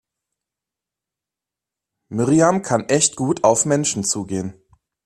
[2.09, 4.59] Miriam kann echt gut auf Menschen zugehen.